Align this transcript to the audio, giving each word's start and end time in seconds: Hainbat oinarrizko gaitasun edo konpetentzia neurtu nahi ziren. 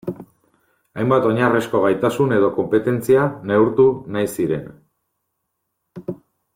Hainbat 1.01 1.27
oinarrizko 1.31 1.81
gaitasun 1.83 2.33
edo 2.39 2.49
konpetentzia 2.57 3.27
neurtu 3.53 3.85
nahi 4.17 4.35
ziren. 4.37 4.69